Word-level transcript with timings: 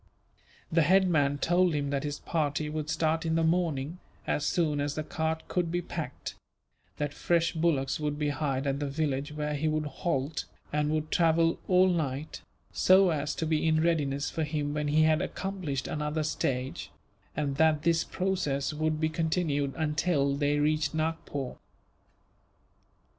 The 0.71 0.81
head 0.81 1.07
man 1.07 1.37
told 1.37 1.75
him 1.75 1.91
that 1.91 2.01
his 2.03 2.17
party 2.17 2.71
would 2.71 2.89
start 2.89 3.23
in 3.23 3.35
the 3.35 3.43
morning, 3.43 3.99
as 4.25 4.47
soon 4.47 4.81
as 4.81 4.95
the 4.95 5.03
cart 5.03 5.43
could 5.47 5.71
be 5.71 5.79
packed; 5.83 6.33
that 6.97 7.13
fresh 7.13 7.53
bullocks 7.53 7.99
would 7.99 8.17
be 8.17 8.29
hired 8.29 8.65
at 8.65 8.79
the 8.79 8.87
village 8.89 9.31
where 9.31 9.53
he 9.53 9.67
would 9.67 9.85
halt, 9.85 10.45
and 10.73 10.89
would 10.89 11.11
travel 11.11 11.59
all 11.67 11.87
night, 11.87 12.41
so 12.71 13.11
as 13.11 13.35
to 13.35 13.45
be 13.45 13.67
in 13.67 13.79
readiness 13.83 14.31
for 14.31 14.43
him 14.43 14.73
when 14.73 14.87
he 14.87 15.03
had 15.03 15.21
accomplished 15.21 15.87
another 15.87 16.23
stage; 16.23 16.89
and 17.37 17.57
that 17.57 17.83
this 17.83 18.03
process 18.03 18.73
would 18.73 18.99
be 18.99 19.07
continued 19.07 19.75
until 19.77 20.35
they 20.35 20.57
reached 20.57 20.95
Nagpore. 20.95 21.59